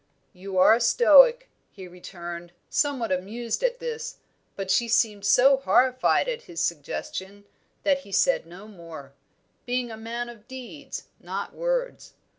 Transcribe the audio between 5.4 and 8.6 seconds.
horrified at his suggestion that he said